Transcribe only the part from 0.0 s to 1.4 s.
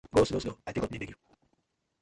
Go slow slow I tak God name beg yu.